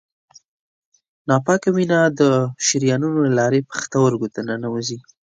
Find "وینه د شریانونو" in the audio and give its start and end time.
1.75-3.17